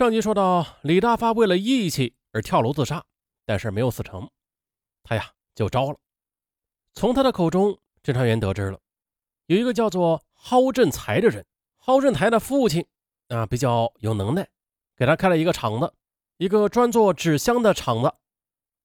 [0.00, 3.04] 上集说到，李大发为了义气而跳楼自杀，
[3.44, 4.30] 但是没有死成，
[5.02, 5.98] 他呀就招了。
[6.94, 8.80] 从他的口中，侦查员得知了，
[9.44, 11.44] 有一个叫做蒿振才的人，
[11.76, 12.86] 蒿振才的父亲
[13.28, 14.48] 啊比较有能耐，
[14.96, 15.92] 给他开了一个厂子，
[16.38, 18.10] 一个专做纸箱的厂子。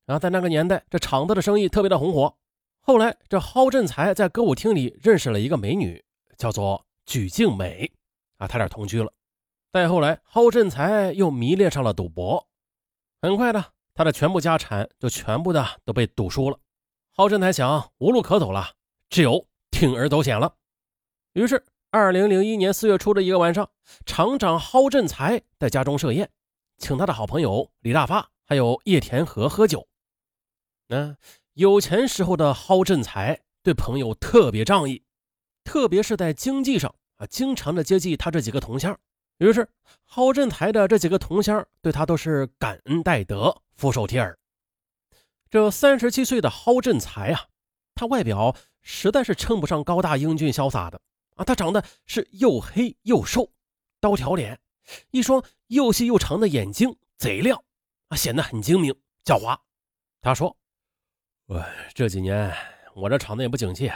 [0.05, 2.35] 然后在那个年代，这厂子的生意特别的红火。
[2.81, 6.03] 后来，这蒿振才在歌舞厅里认识了一个美女，
[6.37, 7.89] 叫做举静美，
[8.35, 9.13] 啊，他俩同居了。
[9.75, 12.47] 再后来，蒿振才又迷恋上了赌博，
[13.21, 16.57] 很快的，他的全部家产就全部的都被赌输了。
[17.13, 18.75] 蒿振才想无路可走了，
[19.09, 20.55] 只有铤而走险了。
[21.33, 21.61] 于是，
[21.91, 23.69] 二零零一年四月初的一个晚上，
[24.05, 26.31] 厂长蒿振才在家中设宴，
[26.77, 29.89] 请他的好朋友李大发还有叶田和喝酒。
[30.87, 31.17] 嗯，
[31.51, 35.03] 有钱时候的蒿振才对朋友特别仗义，
[35.65, 38.97] 特别是在经济上啊，经常的接济他这几个同乡。
[39.37, 39.67] 于是，
[40.07, 44.37] 蒿振才的这几个同乡对他都是感恩戴德、俯首帖耳。
[45.49, 47.47] 这三十七岁的蒿振才啊，
[47.93, 51.01] 他外表实在是称不上高大英俊潇洒的
[51.35, 53.51] 啊，他长得是又黑又瘦，
[53.99, 54.57] 刀条脸，
[55.11, 57.61] 一双又细又长的眼睛贼亮
[58.07, 58.93] 啊，显得很精明
[59.25, 59.59] 狡猾。
[60.21, 60.55] 他说
[61.45, 62.55] ：“我这几年
[62.93, 63.91] 我这厂子也不景气，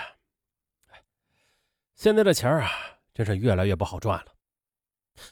[1.95, 2.69] 现在的钱啊，
[3.13, 4.33] 真是越来越不好赚了。”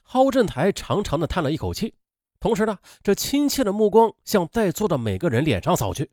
[0.03, 1.95] 蒿振台长长的叹了一口气，
[2.39, 6.11] 同时呢，这亲切的目光向在座的每个人脸上扫去。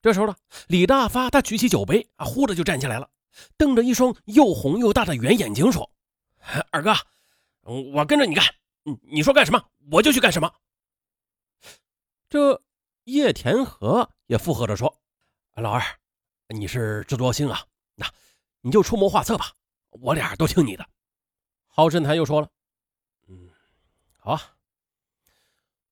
[0.00, 0.34] 这时候呢，
[0.66, 3.08] 李大发他举起酒杯啊，呼的就站起来了，
[3.56, 5.88] 瞪着一双又红又大的圆眼睛说
[6.72, 6.92] ：“二哥，
[7.62, 8.44] 我跟着你干，
[9.02, 10.52] 你说干什么我就去干什么。”
[12.28, 12.60] 这
[13.04, 15.00] 叶田和也附和着说
[15.54, 15.80] ：“老二，
[16.48, 17.64] 你是智多星啊，
[17.94, 18.06] 那
[18.60, 19.52] 你就出谋划策吧，
[19.90, 20.84] 我俩都听你的。”
[21.74, 22.48] 蒿振台又说了。
[24.24, 24.38] 好，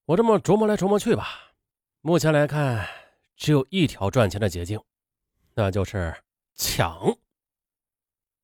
[0.04, 1.52] 我这么琢磨来琢磨去吧，
[2.00, 2.88] 目前来看，
[3.34, 4.80] 只有一条赚钱的捷径，
[5.54, 6.14] 那就是
[6.54, 7.18] 抢，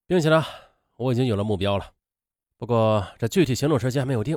[0.05, 0.45] 并且呢，
[0.97, 1.95] 我已经有了目标了，
[2.57, 4.37] 不过这具体行动时间还没有定，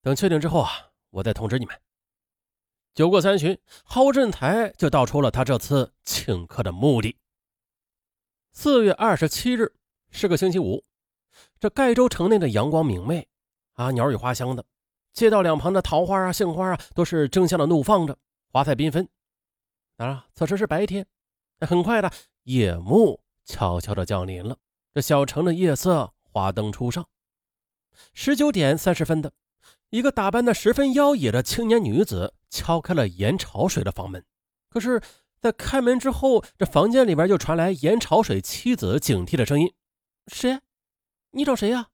[0.00, 0.70] 等确定之后啊，
[1.10, 1.76] 我再通知你们。
[2.94, 7.16] 酒过三巡，蒿振才就道出了他这次请客的目的。
[8.52, 9.74] 四月二十七日
[10.12, 10.84] 是个星期五，
[11.58, 13.26] 这盖州城内的阳光明媚。
[13.78, 14.64] 啊，鸟语花香的，
[15.12, 18.18] 街道两旁的桃花啊、杏花啊，都是争相的怒放着，
[18.50, 19.08] 花彩缤纷。
[19.96, 21.06] 当然，此时是白天。
[21.60, 22.10] 很快的，
[22.42, 24.58] 夜幕悄悄的降临了。
[24.92, 27.06] 这小城的夜色，花灯初上。
[28.12, 29.32] 十九点三十分的，
[29.90, 34.24] 一个打扮的十分妖冶的青年女子敲开了严潮水的房门。
[34.68, 35.00] 可是，
[35.40, 39.72] 在开门之后，这房间里边就传来严潮水妻子警惕的声音
[40.26, 40.58] ：“谁？
[41.30, 41.90] 你找谁呀？”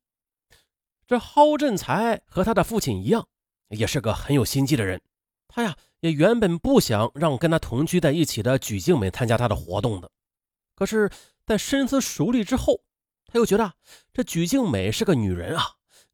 [1.07, 3.27] 这蒿振才和他的父亲一样，
[3.69, 5.01] 也是个很有心机的人。
[5.49, 10.11] 他呀，也原本不想让跟他同居在一起的举静美参加他的活动的。
[10.75, 11.11] 可是，
[11.47, 12.81] 在深思熟虑之后，
[13.27, 13.73] 他又觉得
[14.13, 15.63] 这举静美是个女人啊，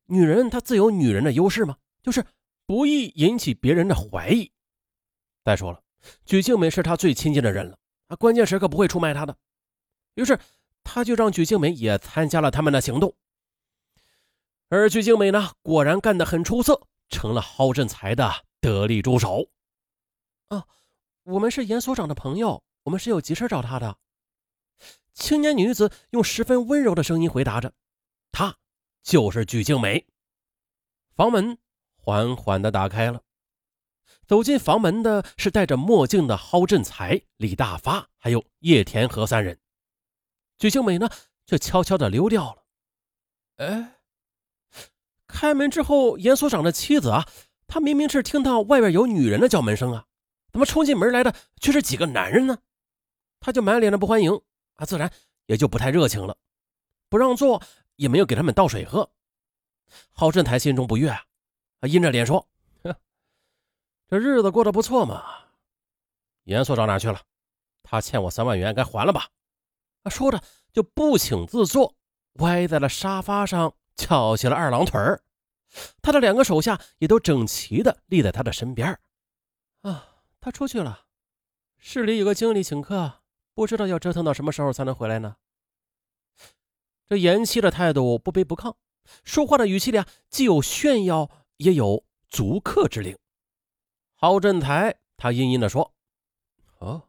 [0.07, 2.25] 女人她自有女人的优势嘛，就是
[2.67, 4.53] 不易引起别人的怀疑。
[5.45, 5.81] 再说了，
[6.27, 7.79] 举静美是他最亲近的人了
[8.09, 9.35] 啊，关键时刻不会出卖他的。
[10.17, 10.39] 于是，
[10.85, 13.15] 他就让举静美也参加了他们的行动。
[14.71, 19.51] 而鞠静美呢，果然干得很出色，成了蒿振才的得力助手。
[20.47, 20.65] 啊，
[21.25, 23.99] 我们是严所长的朋友，我们是有急事找他的。
[25.13, 27.73] 青年女子用十分温柔的声音回答着
[28.31, 28.57] ：“她
[29.03, 30.07] 就是鞠静美。”
[31.17, 31.59] 房门
[31.97, 33.25] 缓缓地打开了，
[34.25, 39.59] 走进房门的是戴着墨镜的蒿振才、李大发，还有叶田和三人。
[40.59, 41.11] 鞠静美呢，
[41.45, 42.65] 却悄悄地溜掉了。
[43.57, 43.97] 哎。
[45.31, 47.27] 开门之后，严所长的妻子啊，
[47.67, 50.05] 她明明是听到外边有女人的叫门声啊，
[50.53, 52.59] 怎么冲进门来的却是几个男人呢？
[53.41, 54.39] 他就满脸的不欢迎
[54.75, 55.11] 啊，自然
[55.47, 56.37] 也就不太热情了，
[57.09, 57.63] 不让座，
[57.97, 59.11] 也没有给他们倒水喝。
[60.13, 61.25] 郝振台心中不悦啊，
[61.89, 62.47] 阴着脸说
[62.85, 62.95] ：“哼，
[64.09, 65.25] 这日子过得不错嘛。”
[66.45, 67.21] 严所长哪去了？
[67.83, 69.29] 他欠我三万元，该还了吧？
[70.11, 70.43] 说着
[70.73, 71.95] 就不请自坐，
[72.35, 73.75] 歪在了沙发上。
[74.01, 75.23] 翘起了二郎腿儿，
[76.01, 78.99] 他的两个手下也都整齐的立在他的身边
[79.83, 81.05] 啊，他出去了，
[81.79, 83.21] 市里有个经理请客，
[83.53, 85.37] 不知道要折腾到什么时候才能回来呢？
[87.07, 88.75] 这严七的态度不卑不亢，
[89.23, 93.19] 说话的语气里啊，既有炫耀，也有逐客之令。
[94.15, 95.93] 郝振台他阴阴的说
[96.81, 97.03] ：“哦，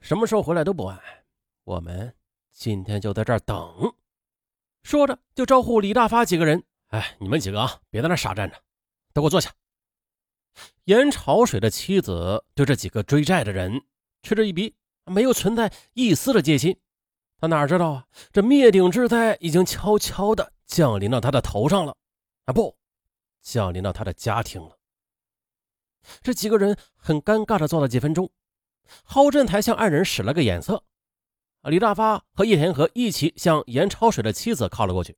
[0.00, 1.00] 什么时候回来都不晚，
[1.64, 2.14] 我们
[2.52, 3.93] 今天就在这儿等。”
[4.84, 8.56] 说着，就招呼李大发几个人：“哎，你们几个啊，别在那傻站着，
[9.14, 9.50] 都给我坐下。
[10.84, 13.82] 严潮水的妻子对这几个追债的人
[14.22, 14.76] 嗤之以鼻，
[15.06, 16.78] 没有存在一丝的戒心。
[17.40, 21.96] 他哪知道啊，这灭顶之灾已经悄悄的降临到他的头上了
[22.44, 22.52] 啊！
[22.52, 22.76] 不，
[23.40, 24.78] 降临到他的家庭了。
[26.22, 28.30] 这几个人很尴尬的坐了几分钟。
[29.02, 30.84] 郝振台向二人使了个眼色，
[31.70, 35.16] 李大发和叶天和一起向严潮水的妻子靠了过去。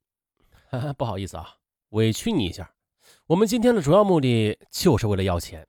[0.96, 1.56] 不好意思啊，
[1.90, 2.72] 委屈你一下。
[3.26, 5.66] 我们今天的主要目的就是为了要钱。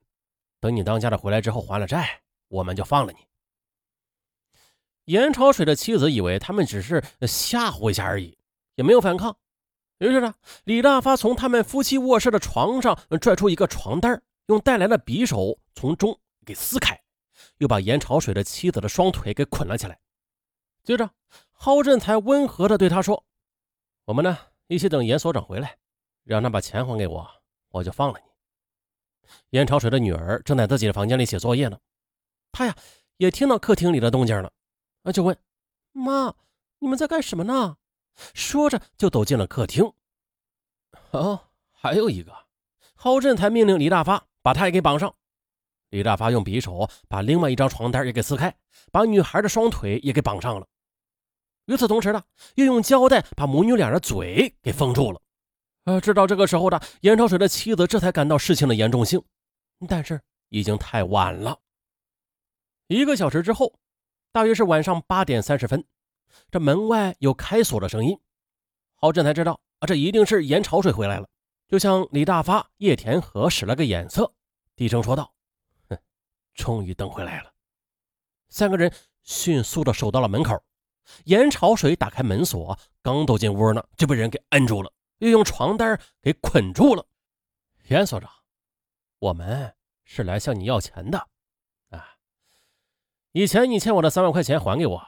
[0.60, 3.18] 等你当家的回来之后还了债，我们就放了你。
[5.06, 8.36] 严潮水的妻子以为他们只是吓唬一下而已，
[8.76, 9.36] 也没有反抗。
[9.98, 10.34] 于是呢，
[10.64, 17.00] 李大发从他们夫妻卧室的床上拽出一个床单，用带来的匕首从中给撕开。
[17.58, 19.98] 又把严潮水的妻子的双腿给捆了起来，
[20.82, 21.10] 接着
[21.52, 23.24] 郝振才温和地对他说
[24.06, 25.76] ：“我们呢，一起等严所长回来，
[26.24, 27.28] 让他把钱还给我，
[27.70, 31.78] 我就放了你。”严潮水的女儿正在自己的房间里写作业呢，
[32.52, 32.74] 她呀
[33.18, 34.52] 也听到客厅里的动静了，
[35.02, 35.36] 啊，就问
[35.92, 36.34] ：“妈，
[36.78, 37.76] 你们在干什么呢？”
[38.34, 39.92] 说着就走进了客厅。
[41.10, 42.34] 哦，还有一个，
[42.94, 45.14] 郝振才命令李大发把他也给绑上。
[45.90, 48.54] 李大发用匕首把另外一张床单也给撕开，
[48.92, 50.66] 把女孩的双腿也给绑上了。
[51.66, 52.22] 与此同时呢，
[52.54, 55.20] 又用胶带把母女俩的嘴给封住了。
[55.84, 59.22] 呃，直到这个时候呢严潮水的妻子这才感到事情的严重性，
[59.88, 61.58] 但是已经太晚了。
[62.86, 63.78] 一个小时之后，
[64.32, 65.84] 大约是晚上八点三十分，
[66.50, 68.18] 这门外有开锁的声音。
[68.94, 71.28] 郝振才知道啊，这一定是严潮水回来了，
[71.68, 74.30] 就向李大发、叶田和使了个眼色，
[74.74, 75.32] 低声说道。
[76.58, 77.52] 终于等回来了，
[78.48, 80.60] 三个人迅速的守到了门口。
[81.24, 87.06] 严潮水打开门锁，刚走进屋呢，就被人给摁住了，又用床单给捆住了。
[87.86, 88.28] 严所长，
[89.20, 89.72] 我们
[90.04, 91.28] 是来向你要钱的
[91.90, 92.16] 啊！
[93.32, 95.02] 以前你欠我的三万块钱还给我，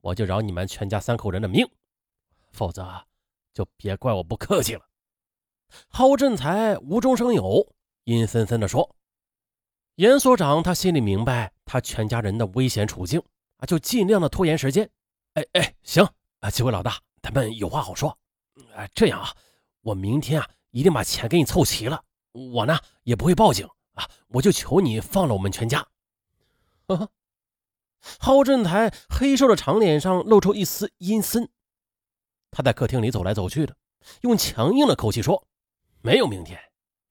[0.00, 1.70] 我就饶你们全家三口人的命，
[2.50, 3.06] 否则
[3.52, 4.88] 就别怪我不客气了。
[5.88, 7.74] 郝振才无中生有，
[8.04, 8.96] 阴森森的说。
[9.98, 13.20] 严所长，他心里明白他全家人的危险处境
[13.56, 14.88] 啊，就尽量的拖延时间。
[15.34, 16.08] 哎哎，行
[16.38, 18.16] 啊，几位老大，咱们有话好说。
[18.76, 19.34] 哎，这样啊，
[19.80, 22.00] 我明天啊一定把钱给你凑齐了。
[22.30, 25.84] 我呢也不会报警啊，我就求你放了我们全家。
[26.86, 27.10] 呵呵，
[28.20, 31.50] 郝振台黑瘦的长脸上露出一丝阴森，
[32.52, 33.76] 他在客厅里走来走去的，
[34.20, 35.44] 用强硬的口气说
[36.02, 36.56] ：“没有明天，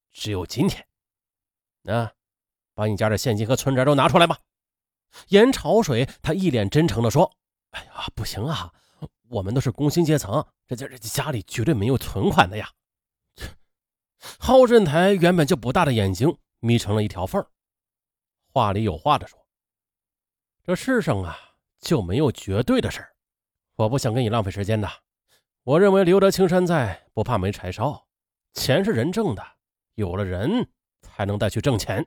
[0.10, 0.88] 只有今天。”
[1.94, 2.13] 啊。
[2.78, 4.38] 把你家的现金和存折都拿出来吧。
[5.30, 7.36] 严潮水他一脸真诚地说
[7.72, 8.72] ：“哎呀，不行啊，
[9.30, 12.70] 我们都是工薪阶层，这这这家里绝对没有存款的呀。”
[14.38, 17.44] 郝振台原本就不大的眼睛眯成了一条缝
[18.54, 19.48] 话里有话的说
[20.64, 21.36] ：“这世上啊，
[21.80, 23.16] 就没有绝对的事儿。
[23.76, 24.88] 我不想跟你浪费时间的。
[25.64, 28.08] 我认为留得青山在，不怕没柴烧。
[28.54, 29.44] 钱是人挣的，
[29.96, 30.70] 有了人
[31.02, 32.06] 才能再去挣钱。”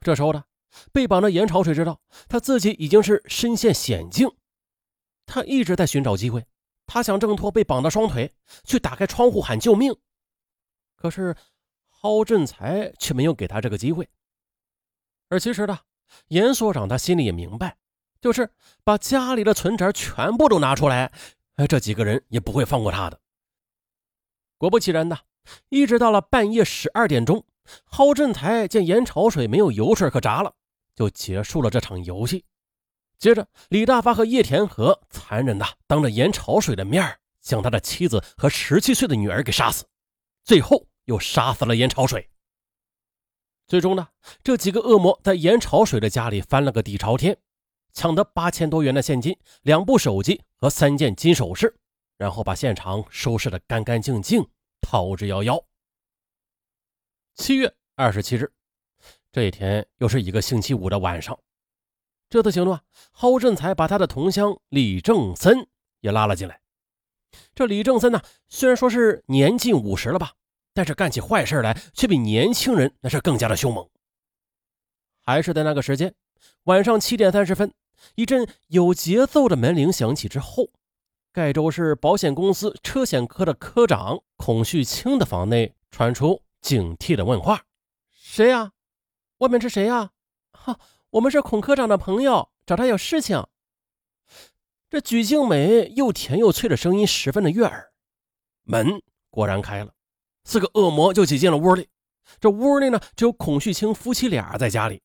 [0.00, 0.44] 这时候呢，
[0.92, 4.30] 被绑的严潮水知道他自己已经是身陷险境，
[5.26, 6.46] 他一直在寻找机会，
[6.86, 8.32] 他想挣脱被绑的双腿，
[8.64, 9.94] 去打开窗户喊救命。
[10.96, 11.36] 可是
[11.88, 14.08] 郝振才却没有给他这个机会。
[15.28, 15.78] 而其实呢，
[16.28, 17.76] 严所长他心里也明白，
[18.20, 18.50] 就是
[18.84, 21.12] 把家里的存折全部都拿出来，
[21.56, 23.20] 哎，这几个人也不会放过他的。
[24.56, 25.18] 果不其然的，
[25.68, 27.44] 一直到了半夜十二点钟。
[27.84, 30.54] 郝振台见严潮水没有油水可炸了，
[30.94, 32.44] 就结束了这场游戏。
[33.18, 39.84] 接着，李大发和叶田和残忍的当着严潮水的面将他的妻子和十七岁的女儿给杀死，
[40.44, 42.30] 最后又杀死了严潮水。
[43.66, 44.08] 最终呢，
[44.42, 47.36] 这几个恶魔在严潮水的家里翻了个底朝天，
[47.92, 51.76] 抢得八千多元的现金、两部手机和三件金首饰，
[52.16, 54.48] 然后把现场收拾得干干净净，
[54.80, 55.62] 逃之夭夭。
[57.38, 58.50] 七月二十七日，
[59.30, 61.38] 这一天又是一个星期五的晚上。
[62.28, 65.68] 这次行动啊，郝振才把他的同乡李正森
[66.00, 66.60] 也拉了进来。
[67.54, 70.32] 这李正森呢，虽然说是年近五十了吧，
[70.74, 73.88] 但是干起坏事来却比年轻人那是更加的凶猛。
[75.24, 76.12] 还是在那个时间，
[76.64, 77.72] 晚上七点三十分，
[78.16, 80.70] 一阵有节奏的门铃响起之后，
[81.32, 86.42] 盖州市保险公司车险科的科长孔旭清的房内传出。
[86.60, 87.64] 警惕的问话
[88.10, 88.72] ：“谁呀？
[89.38, 90.10] 外面是谁呀
[90.52, 90.78] ？”“哈，
[91.10, 93.46] 我们是孔科长的朋友，找他有事情。”
[94.90, 97.92] 这举静美又甜又脆的声音十分的悦耳。
[98.64, 99.92] 门果然开了，
[100.44, 101.88] 四个恶魔就挤进了屋里。
[102.40, 105.02] 这屋里呢只有孔旭清夫妻俩在家里，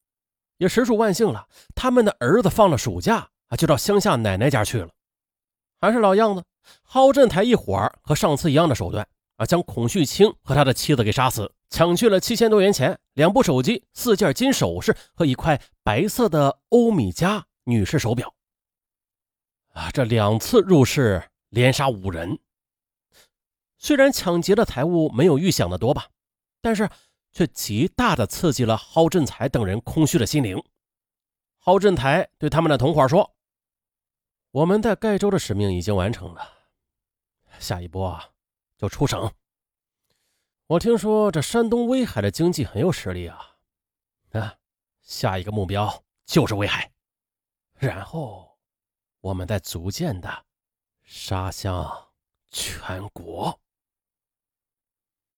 [0.57, 1.47] 也实属万幸了。
[1.75, 4.89] 他们的儿子放了暑假啊，就到乡下奶奶家去了。
[5.79, 6.43] 还是老样子，
[6.83, 9.05] 蒿振台一伙儿和上次一样的手段
[9.35, 18.33] 啊，将孔旭清和他的妻子给杀死，抢去了七千多元钱、两部手机、四件金首饰和一块白色的欧米茄女士手表。
[19.69, 22.37] 啊，这两次入室连杀五人，
[23.77, 26.09] 虽然抢劫的财物没有预想的多吧，
[26.61, 26.87] 但是
[27.31, 30.63] 却极大的刺激了蒿振才等人空虚的心灵。
[31.57, 33.33] 蒿振才对他们的同伙说
[34.51, 36.47] ：“我们在盖州的使命已经完成了，
[37.57, 38.29] 下一步啊，
[38.77, 39.31] 就出省。
[40.67, 43.55] 我听说这山东威海的经济很有实力啊，
[44.31, 44.55] 啊，
[45.01, 46.91] 下一个目标就是威海，
[47.77, 48.49] 然后。”
[49.23, 50.45] 我们再逐渐的
[51.01, 52.09] 杀向
[52.51, 53.57] 全国。